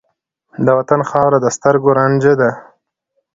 د 0.65 0.67
وطن 0.77 1.01
خاوره 1.09 1.37
د 1.41 1.47
سترګو 1.55 1.89
رانجه 1.99 2.33
ده. 2.41 2.51